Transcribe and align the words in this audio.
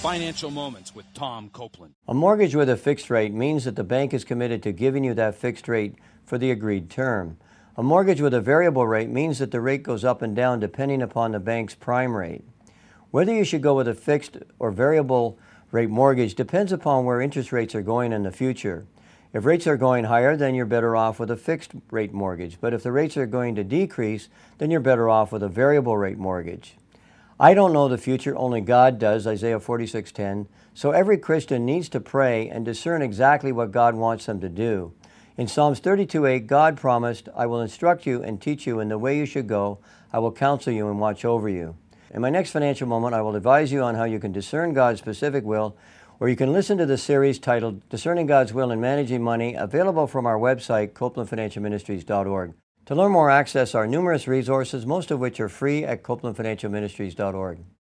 Financial 0.00 0.50
Moments 0.50 0.94
with 0.94 1.04
Tom 1.12 1.50
Copeland. 1.50 1.92
A 2.08 2.14
mortgage 2.14 2.54
with 2.54 2.70
a 2.70 2.76
fixed 2.78 3.10
rate 3.10 3.34
means 3.34 3.64
that 3.64 3.76
the 3.76 3.84
bank 3.84 4.14
is 4.14 4.24
committed 4.24 4.62
to 4.62 4.72
giving 4.72 5.04
you 5.04 5.12
that 5.12 5.34
fixed 5.34 5.68
rate 5.68 5.94
for 6.24 6.38
the 6.38 6.50
agreed 6.50 6.88
term. 6.88 7.36
A 7.76 7.82
mortgage 7.82 8.22
with 8.22 8.32
a 8.32 8.40
variable 8.40 8.86
rate 8.86 9.10
means 9.10 9.40
that 9.40 9.50
the 9.50 9.60
rate 9.60 9.82
goes 9.82 10.02
up 10.02 10.22
and 10.22 10.34
down 10.34 10.58
depending 10.58 11.02
upon 11.02 11.32
the 11.32 11.38
bank's 11.38 11.74
prime 11.74 12.16
rate. 12.16 12.42
Whether 13.10 13.34
you 13.34 13.44
should 13.44 13.60
go 13.60 13.74
with 13.74 13.88
a 13.88 13.94
fixed 13.94 14.38
or 14.58 14.70
variable 14.70 15.38
rate 15.70 15.90
mortgage 15.90 16.34
depends 16.34 16.72
upon 16.72 17.04
where 17.04 17.20
interest 17.20 17.52
rates 17.52 17.74
are 17.74 17.82
going 17.82 18.14
in 18.14 18.22
the 18.22 18.32
future. 18.32 18.86
If 19.34 19.44
rates 19.44 19.66
are 19.66 19.76
going 19.76 20.04
higher, 20.04 20.34
then 20.34 20.54
you're 20.54 20.64
better 20.64 20.96
off 20.96 21.20
with 21.20 21.30
a 21.30 21.36
fixed 21.36 21.72
rate 21.90 22.14
mortgage. 22.14 22.58
But 22.58 22.72
if 22.72 22.82
the 22.82 22.90
rates 22.90 23.18
are 23.18 23.26
going 23.26 23.54
to 23.56 23.64
decrease, 23.64 24.30
then 24.56 24.70
you're 24.70 24.80
better 24.80 25.10
off 25.10 25.30
with 25.30 25.42
a 25.42 25.48
variable 25.48 25.98
rate 25.98 26.16
mortgage. 26.16 26.76
I 27.42 27.54
don't 27.54 27.72
know 27.72 27.88
the 27.88 27.96
future, 27.96 28.36
only 28.36 28.60
God 28.60 28.98
does, 28.98 29.26
Isaiah 29.26 29.58
46:10. 29.58 30.46
So 30.74 30.90
every 30.90 31.16
Christian 31.16 31.64
needs 31.64 31.88
to 31.88 31.98
pray 31.98 32.50
and 32.50 32.66
discern 32.66 33.00
exactly 33.00 33.50
what 33.50 33.72
God 33.72 33.94
wants 33.94 34.26
them 34.26 34.40
to 34.40 34.48
do. 34.50 34.92
In 35.38 35.46
Psalms 35.48 35.80
32:8, 35.80 36.46
God 36.46 36.76
promised, 36.76 37.30
"I 37.34 37.46
will 37.46 37.62
instruct 37.62 38.04
you 38.04 38.22
and 38.22 38.38
teach 38.38 38.66
you 38.66 38.78
in 38.78 38.90
the 38.90 38.98
way 38.98 39.16
you 39.16 39.24
should 39.24 39.46
go. 39.46 39.78
I 40.12 40.18
will 40.18 40.32
counsel 40.32 40.74
you 40.74 40.88
and 40.90 41.00
watch 41.00 41.24
over 41.24 41.48
you." 41.48 41.76
In 42.12 42.20
my 42.20 42.28
next 42.28 42.50
financial 42.50 42.86
moment, 42.86 43.14
I 43.14 43.22
will 43.22 43.34
advise 43.34 43.72
you 43.72 43.80
on 43.80 43.94
how 43.94 44.04
you 44.04 44.18
can 44.18 44.32
discern 44.32 44.74
God's 44.74 44.98
specific 44.98 45.42
will, 45.42 45.76
or 46.20 46.28
you 46.28 46.36
can 46.36 46.52
listen 46.52 46.76
to 46.76 46.84
the 46.84 46.98
series 46.98 47.38
titled 47.38 47.88
Discerning 47.88 48.26
God's 48.26 48.52
Will 48.52 48.70
and 48.70 48.82
Managing 48.82 49.22
Money, 49.22 49.54
available 49.54 50.06
from 50.06 50.26
our 50.26 50.38
website, 50.38 50.92
copelandfinancialministries.org. 50.92 52.52
To 52.86 52.94
learn 52.94 53.12
more, 53.12 53.30
access 53.30 53.74
our 53.74 53.86
numerous 53.86 54.26
resources, 54.26 54.84
most 54.84 55.10
of 55.10 55.20
which 55.20 55.38
are 55.38 55.48
free 55.48 55.84
at 55.84 56.02
copelandfinancialministries.org. 56.02 57.58